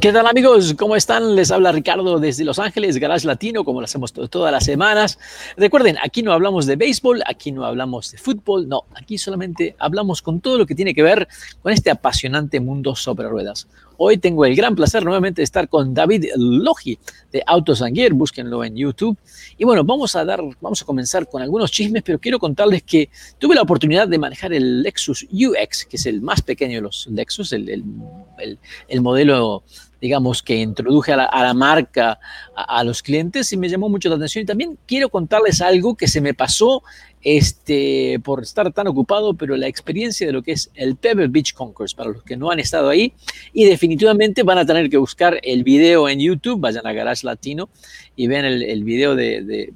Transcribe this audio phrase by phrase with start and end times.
[0.00, 0.74] ¿Qué tal amigos?
[0.78, 1.36] ¿Cómo están?
[1.36, 5.18] Les habla Ricardo desde Los Ángeles, Garage Latino, como lo hacemos todas las semanas.
[5.54, 10.22] Recuerden, aquí no hablamos de béisbol, aquí no hablamos de fútbol, no, aquí solamente hablamos
[10.22, 11.28] con todo lo que tiene que ver
[11.60, 13.68] con este apasionante mundo sobre ruedas.
[14.04, 16.98] Hoy tengo el gran placer nuevamente de estar con David Logi
[17.30, 19.16] de Autos and Gear, búsquenlo en YouTube.
[19.56, 23.10] Y bueno, vamos a dar, vamos a comenzar con algunos chismes, pero quiero contarles que
[23.38, 27.06] tuve la oportunidad de manejar el Lexus UX, que es el más pequeño de los
[27.12, 29.62] Lexus, el, el, el modelo
[30.02, 32.18] digamos, que introduje a la, marca
[32.56, 34.42] a, los clientes y me llamó mucho la atención.
[34.42, 36.82] Y también quiero contarles algo que se me pasó
[37.22, 41.54] este, por estar tan ocupado, pero la experiencia de lo que es el Pebble Beach
[41.54, 43.12] Concourse, para los que no han estado ahí,
[43.52, 47.68] y definitivamente van a tener que buscar el video en YouTube, vayan a Garage Latino
[48.16, 49.72] y vean el, el video de,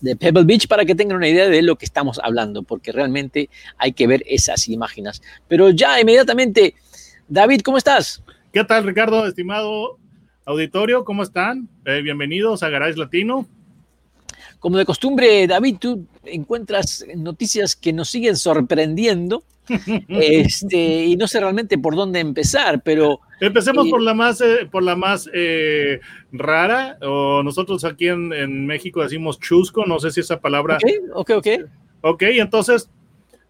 [0.00, 3.48] de Pebble Beach para que tengan una idea de lo que estamos hablando, porque realmente
[3.76, 5.22] hay que ver esas imágenes.
[5.48, 6.74] Pero ya inmediatamente,
[7.28, 8.22] David, ¿cómo estás?
[8.52, 9.98] ¿Qué tal, Ricardo, estimado
[10.44, 11.04] auditorio?
[11.04, 11.68] ¿Cómo están?
[11.84, 13.46] Eh, bienvenidos a Garage Latino.
[14.60, 19.42] Como de costumbre, David, tú encuentras noticias que nos siguen sorprendiendo.
[20.08, 23.20] este, y no sé realmente por dónde empezar, pero...
[23.40, 26.00] Empecemos por la más, eh, por la más eh,
[26.32, 30.76] rara, o nosotros aquí en, México decimos chusco, no sé si esa palabra...
[30.76, 31.48] Ok, ok, ok.
[32.02, 32.90] Ok, entonces,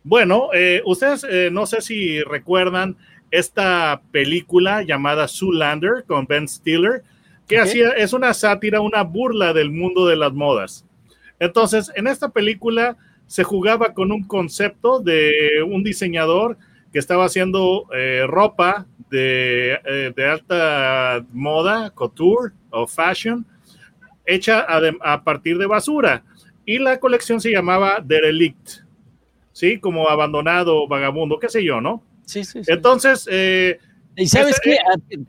[0.04, 0.50] bueno,
[0.84, 2.96] ustedes no sé si recuerdan
[3.30, 7.02] esta película llamada Zoolander con Ben Stiller,
[7.46, 10.84] que hacía, es una sátira, una burla del mundo de las modas.
[11.40, 12.96] Entonces, en esta película
[13.26, 16.58] se jugaba con un concepto de un diseñador
[16.92, 23.46] que estaba haciendo eh, ropa de, eh, de, alta moda, couture o fashion,
[24.26, 24.66] hecha
[25.00, 26.22] a, partir de basura.
[26.66, 28.84] Y la colección se llamaba Derelict,
[29.52, 29.78] ¿sí?
[29.78, 32.02] Como abandonado, vagabundo, qué sé yo, ¿no?
[32.26, 33.78] Sí, sí, Entonces, eh,
[34.16, 34.76] y sabes qué,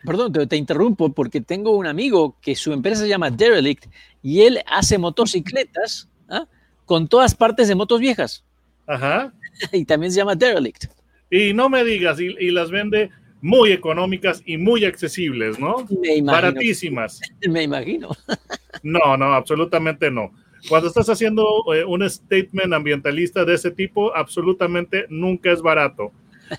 [0.06, 3.86] perdón, te, interrumpo porque tengo un amigo que su empresa se llama Derelict
[4.22, 6.46] y él hace motocicletas ¿ah?
[6.86, 8.44] con todas partes de motos viejas.
[8.88, 9.34] Ajá.
[9.72, 10.86] Y también se llama Derelict.
[11.30, 13.12] Y no me digas, y, las vende
[13.42, 15.88] muy económicas y muy accesibles, ¿no?
[16.24, 17.22] Baratísimas.
[17.48, 18.10] Me imagino.
[18.84, 20.32] No, no, absolutamente no.
[20.70, 26.12] Cuando estás haciendo eh, un statement ambientalista de ese tipo, absolutamente nunca es barato.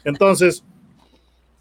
[0.04, 0.65] Entonces,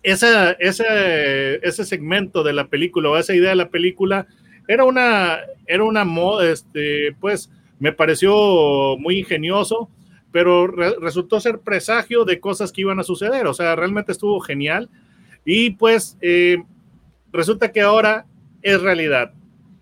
[0.03, 4.28] ese, ese segmento de la película o esa idea de la película
[4.67, 6.06] era una, era una
[6.44, 9.89] este, pues me pareció muy ingenioso,
[10.31, 13.47] pero resultó ser presagio de cosas que iban a suceder.
[13.47, 14.89] O sea, realmente estuvo genial.
[15.44, 16.63] Y pues eh,
[17.33, 18.25] resulta que ahora
[18.62, 19.33] es realidad.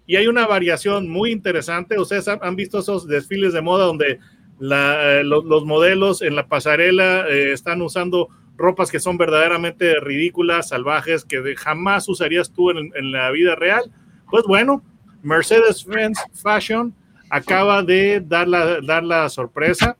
[0.07, 1.99] Y hay una variación muy interesante.
[1.99, 4.19] Ustedes han, visto esos desfiles de moda donde
[4.61, 11.23] eh, los, modelos en la pasarela eh, están usando ropas que son verdaderamente ridículas, salvajes,
[11.23, 13.91] que jamás usarías tú en, la vida real.
[14.29, 14.83] Pues bueno,
[15.23, 16.93] Mercedes-Benz Fashion
[17.29, 19.97] acaba de dar la, dar la sorpresa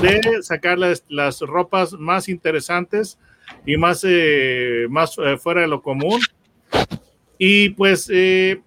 [0.00, 3.18] de sacar las, las ropas más interesantes
[3.66, 6.20] y más, eh, más eh, fuera de lo común.
[7.38, 8.60] Y pues, eh,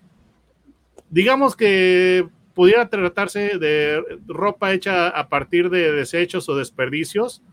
[1.09, 7.43] digamos que pudiera tratarse de ropa hecha a partir de desechos o desperdicios,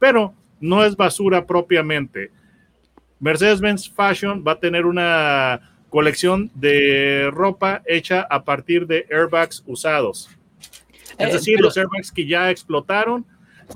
[0.00, 2.30] pero no es basura propiamente.
[3.20, 10.28] Mercedes-Benz Fashion va a tener una colección de ropa hecha a partir de airbags usados.
[11.18, 13.26] Es eh, decir, los airbags que ya explotaron,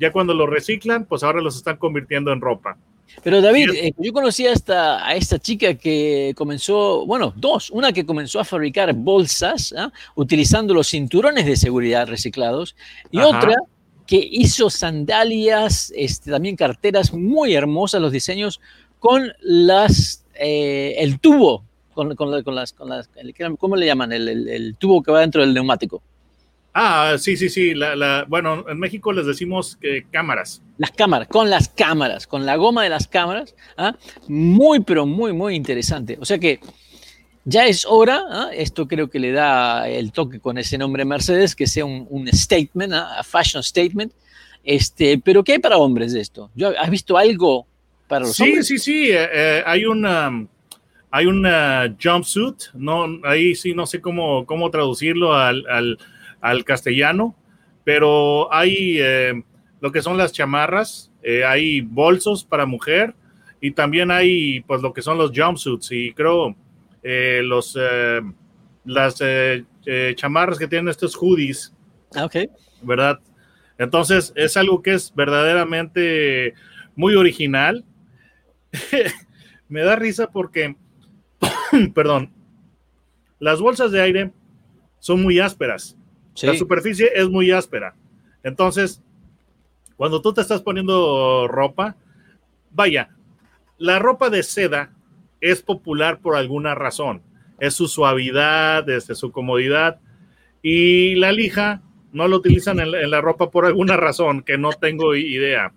[0.01, 2.77] ya cuando los reciclan, pues ahora los están convirtiendo en ropa.
[3.23, 7.93] Pero David, eh, yo conocí a esta, a esta chica que comenzó, bueno, dos, una
[7.93, 9.93] que comenzó a fabricar bolsas ¿ah?
[10.15, 12.75] utilizando los cinturones de seguridad reciclados
[13.11, 13.55] y otra
[14.13, 18.61] que hizo sandalias, este, también carteras muy hermosas, los diseños,
[18.99, 21.65] con las, eh, el tubo,
[21.95, 23.09] con, con, las, con las,
[23.59, 24.13] ¿cómo le llaman?
[24.13, 26.03] El, tubo que va dentro del neumático.
[26.75, 27.75] Ah, sí, sí, sí.
[27.75, 30.61] La, bueno, en México les decimos que cámaras.
[30.77, 33.55] Las cámaras, con las cámaras, con la goma de las cámaras.
[33.79, 33.97] ¿ah?
[34.29, 36.19] Muy, pero muy, muy interesante.
[36.21, 36.61] O sea que
[37.45, 38.51] ya es hora, ¿ah?
[38.55, 42.93] esto creo que le da el toque con ese nombre Mercedes, que sea un, statement,
[42.93, 43.19] ¿ah?
[43.19, 44.13] a fashion statement.
[44.65, 46.51] Este, pero ¿qué hay para hombres de esto?
[46.79, 47.67] ¿Has visto algo
[48.07, 48.67] para los sí, hombres?
[48.67, 49.11] Sí, sí, sí.
[49.11, 50.47] Eh, eh, hay una,
[51.11, 55.99] hay una jumpsuit, no, ahí sí no sé cómo, cómo traducirlo al,
[56.41, 57.35] al castellano,
[57.85, 59.43] pero hay eh,
[59.81, 63.15] lo que son las chamarras, eh, hay bolsos para mujer
[63.61, 66.55] y también hay pues lo que son los jumpsuits y creo
[67.03, 67.79] eh, los
[68.85, 69.23] las
[70.17, 71.73] chamarras que tienen estos hoodies.
[72.15, 72.37] Ah, ok.
[72.83, 73.21] ¿Verdad?
[73.79, 76.55] Entonces es algo que es verdaderamente
[76.95, 77.85] muy original.
[79.69, 80.77] Me da risa porque,
[81.95, 82.33] perdón,
[83.39, 84.33] las bolsas de aire
[84.99, 85.97] son muy ásperas.
[86.43, 87.95] La superficie es muy áspera.
[88.43, 89.03] Entonces,
[89.97, 91.97] cuando tú te estás poniendo ropa,
[92.71, 93.11] vaya,
[93.79, 94.93] la ropa de seda
[95.43, 97.21] es popular por alguna razón.
[97.59, 100.01] Es su suavidad, desde su comodidad.
[100.63, 105.15] Y la lija no lo utilizan en, la ropa por alguna razón que no tengo
[105.15, 105.73] idea.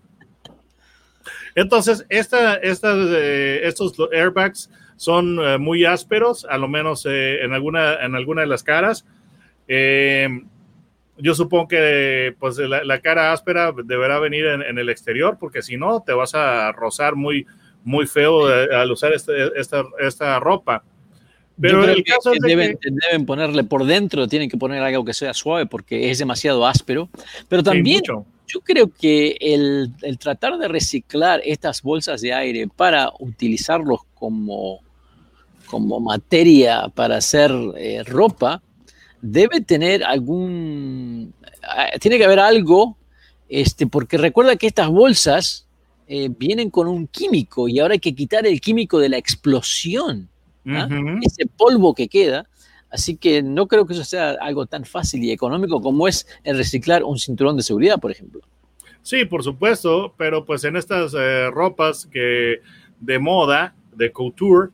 [1.56, 7.96] Entonces, esta, eh, estos airbags son eh, muy ásperos, a lo menos eh, en, alguna,
[8.06, 9.06] en alguna de las caras.
[11.18, 16.04] Yo supongo que pues la, cara áspera deberá venir en, el exterior, porque si no,
[16.06, 17.48] te vas a rozar muy,
[17.86, 20.84] muy feo al usar este, esta, esta ropa.
[21.58, 25.34] Pero el caso que deben, deben, ponerle por dentro, tienen que poner algo que sea
[25.34, 27.08] suave porque es demasiado áspero.
[27.48, 28.02] Pero también
[28.48, 34.82] yo creo que el, el, tratar de reciclar estas bolsas de aire para utilizarlos como,
[35.68, 38.62] como materia para hacer eh, ropa,
[39.22, 41.34] debe tener algún,
[41.64, 42.98] ah, tiene que haber algo,
[43.48, 45.65] este, porque recuerda que estas bolsas
[46.08, 50.30] eh, vienen con un químico y ahora hay que quitar el químico de la explosión,
[50.68, 50.88] ¿ah?
[51.22, 52.48] ese polvo que queda.
[52.92, 56.58] Así que no creo que eso sea algo tan fácil y económico como es el
[56.58, 58.42] reciclar un cinturón de seguridad, por ejemplo.
[59.02, 62.62] Sí, por supuesto, pero pues en estas eh, ropas que
[63.00, 64.70] de moda, de couture,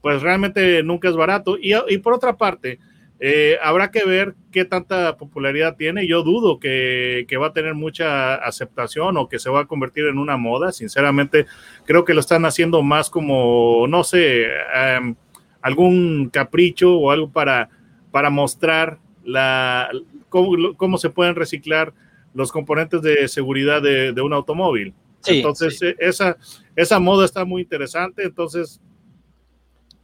[0.00, 1.56] pues realmente nunca es barato.
[1.56, 2.78] Y, y por otra parte,
[3.24, 6.08] eh, habrá que ver qué tanta popularidad tiene.
[6.08, 10.18] Yo dudo que, va a tener mucha aceptación o que se va a convertir en
[10.18, 10.72] una moda.
[10.72, 11.46] Sinceramente,
[11.84, 15.14] creo que lo están haciendo más como, no sé, em,
[15.60, 17.68] algún capricho o algo para,
[18.10, 19.88] para mostrar la,
[20.28, 21.94] cómo, se pueden reciclar
[22.34, 24.94] los componentes de seguridad de, un automóvil.
[25.28, 26.36] entonces, e, esa,
[26.74, 28.24] esa moda está muy interesante.
[28.24, 28.80] Entonces,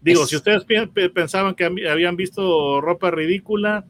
[0.01, 0.65] Digo, si ustedes
[1.13, 3.85] pensaban que habían visto ropa ridícula,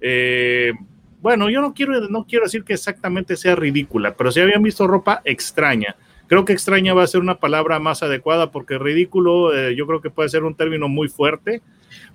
[0.00, 0.72] eh,
[1.20, 4.86] bueno, yo no quiero, no quiero decir que exactamente sea ridícula, pero si habían visto
[4.86, 5.96] ropa extraña.
[6.26, 10.00] Creo que extraña va a ser una palabra más adecuada porque ridículo eh, yo creo
[10.00, 11.60] que puede ser un término muy fuerte,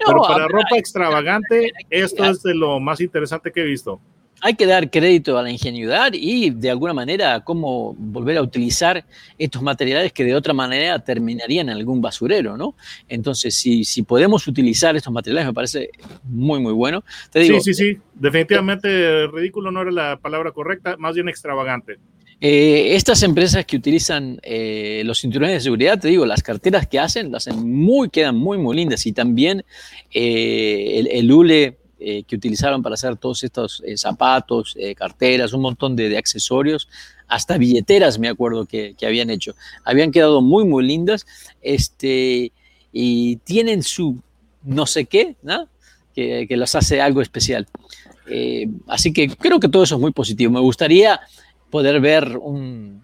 [0.04, 4.02] pero para ropa extravagante esto es de lo más interesante que he visto
[4.42, 9.04] hay que dar crédito a la ingenuidad y de alguna manera cómo volver a utilizar
[9.38, 12.76] estos materiales que de otra manera terminarían en algún basurero, ¿no?
[13.08, 15.90] Entonces, si, si podemos utilizar estos materiales, me parece
[16.24, 17.04] muy, muy bueno.
[17.34, 21.98] sí, sí, sí, definitivamente ridículo no era la palabra correcta, más bien extravagante.
[22.40, 27.00] Eh, estas empresas que utilizan eh, los cinturones de seguridad, te digo, las carteras que
[27.00, 29.06] hacen, las hacen muy, quedan muy, muy lindas.
[29.08, 29.66] Y también
[30.14, 35.54] eh, el, el, hule eh, que utilizaron para hacer todos estos eh, zapatos, eh, carteras,
[35.54, 36.88] un montón de, accesorios,
[37.28, 39.56] hasta billeteras me acuerdo que, habían hecho.
[39.84, 41.26] Habían quedado muy, muy lindas
[41.62, 42.52] este,
[42.92, 44.20] y tienen su
[44.64, 45.68] no sé qué, ¿no?
[46.14, 47.68] que, que las hace algo especial.
[48.88, 50.52] así que creo que todo eso es muy positivo.
[50.52, 51.22] Me gustaría
[51.70, 53.02] poder ver un,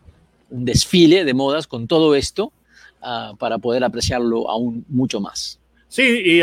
[0.54, 2.54] desfile de modas con todo esto
[3.02, 5.60] ah, para poder apreciarlo aún mucho más.
[5.88, 6.42] Sí, y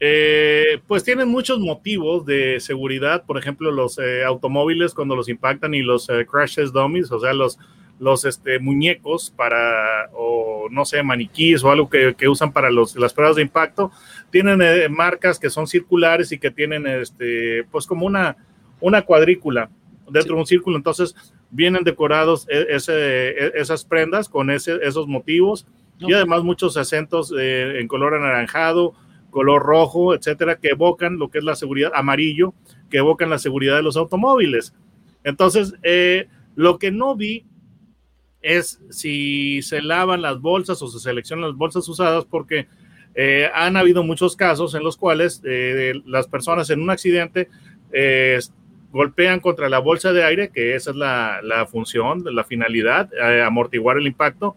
[0.00, 5.72] eh, pues tienen muchos motivos de seguridad, por ejemplo, los eh, automóviles cuando los impactan
[5.74, 7.58] y los eh, crashes dummies, o sea, los,
[8.00, 13.14] los este, muñecos para, o no sé, maniquíes o algo que, usan para los, las
[13.14, 13.92] pruebas de impacto,
[14.30, 14.60] tienen
[14.92, 18.36] marcas que son circulares y que tienen, este, pues como una,
[18.80, 19.70] una cuadrícula
[20.10, 21.14] dentro de un círculo, entonces
[21.50, 25.66] vienen decorados e, e, esas prendas con ese, esos motivos
[26.00, 28.94] y además muchos acentos en color anaranjado
[29.34, 32.54] color rojo, etcétera, que evocan lo que es la seguridad, amarillo,
[32.88, 34.72] que evocan la seguridad de los automóviles.
[35.24, 37.44] Entonces, eh, lo que no vi
[38.40, 42.68] es si se lavan las bolsas o se seleccionan las bolsas usadas, porque
[43.16, 47.48] eh, han habido muchos casos en los cuales eh, las personas en un accidente
[48.92, 53.10] golpean contra la bolsa de aire, que esa es la, la función, la finalidad,
[53.44, 54.56] amortiguar el impacto,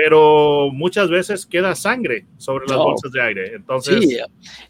[0.00, 3.54] pero muchas veces queda sangre sobre las bolsas de aire.
[3.56, 4.16] Entonces, sí,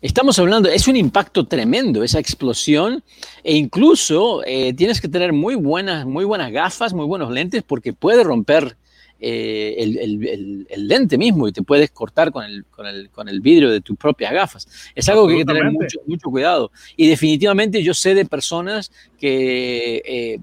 [0.01, 3.05] estamos hablando, es un impacto tremendo esa explosión
[3.45, 7.93] e incluso eh, tienes que tener muy buenas, muy buenas gafas, muy buenos lentes porque
[7.93, 8.79] puede romper
[9.21, 13.99] eh, el, lente mismo y te puedes cortar con el, con el, vidrio de tus
[13.99, 14.67] propias gafas.
[14.95, 16.73] Es algo que hay que tener mucho, mucho cuidado.
[16.97, 20.41] Y definitivamente yo sé de personas que eh,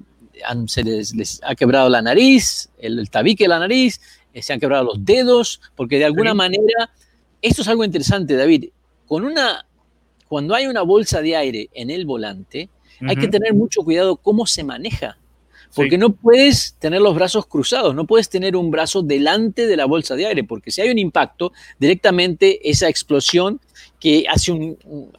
[0.67, 3.99] se les, ha quebrado la nariz, el, tabique de la nariz,
[4.41, 6.91] se han quebrado los dedos, porque de alguna manera,
[7.41, 8.69] esto es algo interesante, David,
[9.07, 9.65] con una,
[10.27, 12.69] cuando hay una bolsa de aire en el volante,
[13.07, 15.17] hay que tener mucho cuidado cómo se maneja
[15.75, 19.85] porque no puedes tener los brazos cruzados, no puedes tener un brazo delante de la
[19.85, 23.59] bolsa de aire, porque si hay un impacto, directamente esa explosión
[24.05, 24.77] que hace un,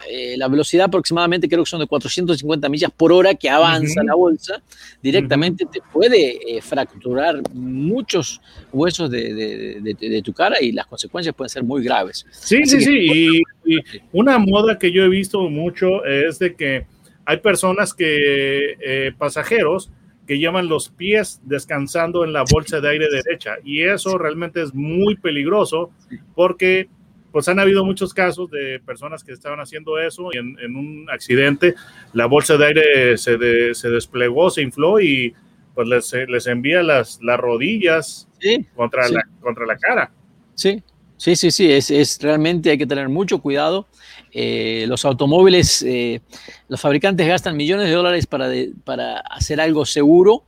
[0.08, 4.14] eh, la velocidad aproximadamente creo que son de 450 millas por hora que avanza la
[4.14, 4.62] bolsa,
[5.02, 8.40] directamente te puede eh, fracturar muchos
[8.72, 12.24] huesos de, tu cara y las consecuencias pueden ser muy graves.
[12.30, 13.42] Sí, sí, sí.
[13.64, 13.76] Y,
[14.12, 16.86] una moda que yo he visto mucho es de que
[17.24, 19.90] hay personas que, eh, pasajeros,
[20.28, 24.72] que llevan los pies descansando en la bolsa de aire derecha y eso realmente es
[24.72, 25.90] muy peligroso
[26.36, 26.88] porque
[27.36, 31.74] pues han habido muchos casos de personas que estaban haciendo eso y en, un accidente
[32.14, 35.34] la bolsa de aire se, se desplegó, se infló y
[35.74, 38.26] pues les, les envía las, las rodillas
[38.74, 40.10] contra, La, contra la cara.
[40.54, 40.82] Sí,
[41.18, 43.86] sí, sí, sí, es, es realmente hay que tener mucho cuidado.
[44.32, 46.22] Eh, los automóviles, eh,
[46.68, 48.48] los fabricantes gastan millones de dólares para,
[48.82, 50.44] para hacer algo seguro,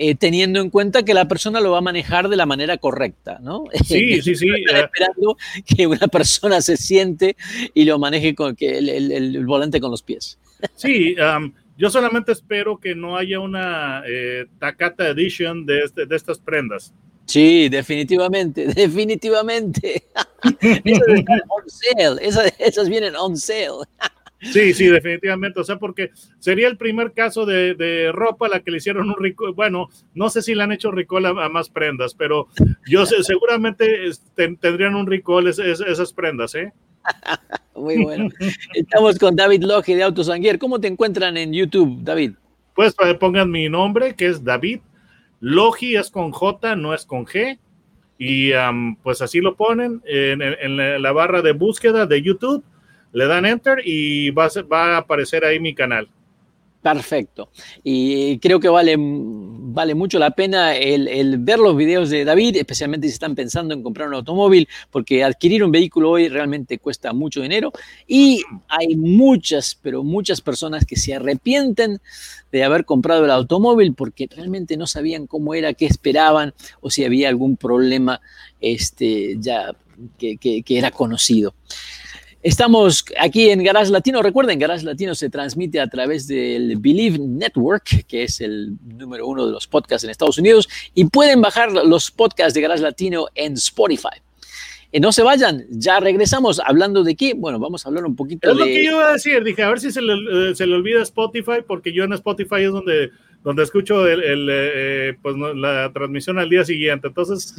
[0.00, 3.38] eh, teniendo en cuenta que la persona lo va a manejar de la manera correcta,
[3.42, 3.64] ¿no?
[3.84, 4.48] Sí, sí, sí.
[4.48, 5.36] esperando
[5.66, 7.36] que una persona se siente
[7.74, 10.38] y lo maneje con que el, volante con los pies.
[10.74, 11.16] Sí,
[11.76, 14.02] yo solamente espero que no haya una
[14.58, 16.94] Takata Edition de, este, de estas prendas.
[17.28, 20.02] Sí, definitivamente, definitivamente.
[20.62, 22.26] esas están on sale,
[22.58, 23.84] esas, vienen on sale.
[24.40, 25.60] Sí, sí, definitivamente.
[25.60, 29.52] O sea, porque sería el primer caso de, ropa la que le hicieron un rico.
[29.54, 32.48] Bueno, no sé si le han hecho recall a, más prendas, pero
[32.86, 34.00] yo sé, seguramente
[34.34, 36.72] tendrían un recall esas prendas, ¿eh?
[37.74, 38.28] Muy bueno.
[38.74, 40.58] Estamos con David Loge de Autosanguier.
[40.58, 42.32] ¿Cómo te encuentran en YouTube, David?
[42.74, 44.80] Pues pongan mi nombre, que es David
[45.40, 47.58] Logi es con J, no es con G.
[48.20, 48.50] Y
[49.02, 52.64] pues así lo ponen en, la barra de búsqueda de YouTube.
[53.12, 56.08] Le dan enter y va a aparecer ahí mi canal.
[56.80, 57.50] Perfecto.
[57.82, 63.08] Y creo que vale, vale mucho la pena el, ver los videos de David, especialmente
[63.08, 67.42] si están pensando en comprar un automóvil, porque adquirir un vehículo hoy realmente cuesta mucho
[67.42, 67.72] dinero.
[68.06, 72.00] Y hay muchas, pero muchas personas que se arrepienten
[72.52, 77.04] de haber comprado el automóvil porque realmente no sabían cómo era, qué esperaban o si
[77.04, 78.20] había algún problema
[78.60, 79.74] este, ya
[80.16, 81.54] que era conocido.
[82.48, 84.22] Estamos aquí en Garage Latino.
[84.22, 89.44] Recuerden, Garage Latino se transmite a través del Believe Network, que es el número uno
[89.44, 93.52] de los podcasts en Estados Unidos, y pueden bajar los podcasts de Garage Latino en
[93.52, 94.22] Spotify.
[94.90, 97.34] Eh, no se vayan, ya regresamos hablando de qué.
[97.34, 98.54] Bueno, vamos a hablar un poquito de.
[98.54, 101.02] Es lo que yo iba a decir, dije, a ver si se le, eh, olvida
[101.02, 103.10] Spotify, porque yo en Spotify es donde,
[103.44, 107.08] donde escucho el, eh, pues, la transmisión al día siguiente.
[107.08, 107.54] Entonces,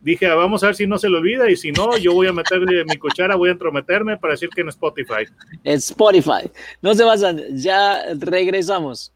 [0.00, 2.26] dije, ah, vamos a ver si no se le olvida y si no, yo voy
[2.26, 5.24] a meter mi cuchara, voy a entrometerme para decir que en Spotify.
[5.64, 6.50] Spotify.
[6.82, 9.12] No se vayan, ya regresamos.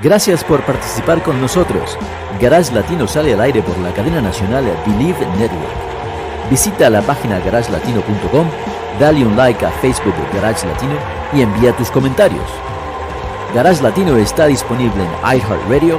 [0.00, 1.98] Gracias por participar con nosotros.
[2.40, 5.88] Garage Latino sale al aire por la cadena nacional Believe Network.
[6.48, 8.46] Visita la página garagelatino.com,
[9.00, 10.94] dale un like a Facebook Garage Latino
[11.32, 12.48] y envía tus comentarios.
[13.54, 15.98] Garage Latino está disponible en iHeartRadio,